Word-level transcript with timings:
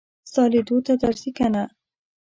ستا 0.29 0.43
لیدو 0.51 0.77
ته 0.85 0.93
درځي 1.01 1.31
که 1.37 1.47
نه. 1.53 1.63